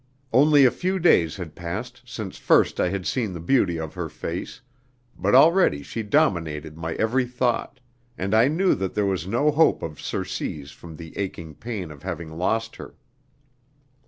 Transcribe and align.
Only 0.33 0.65
a 0.65 0.71
few 0.71 0.97
days 0.97 1.35
had 1.35 1.53
passed 1.53 2.01
since 2.07 2.39
first 2.39 2.79
I 2.79 2.89
had 2.89 3.05
seen 3.05 3.33
the 3.33 3.39
beauty 3.39 3.79
of 3.79 3.93
her 3.93 4.09
face, 4.09 4.59
but 5.15 5.35
already 5.35 5.83
she 5.83 6.01
dominated 6.01 6.75
my 6.75 6.95
every 6.95 7.25
thought, 7.27 7.79
and 8.17 8.33
I 8.33 8.47
knew 8.47 8.73
that 8.73 8.95
there 8.95 9.05
was 9.05 9.27
no 9.27 9.51
hope 9.51 9.83
of 9.83 10.01
surcease 10.01 10.71
from 10.71 10.95
the 10.95 11.15
aching 11.19 11.53
pain 11.53 11.91
of 11.91 12.01
having 12.01 12.31
lost 12.35 12.77
her. 12.77 12.95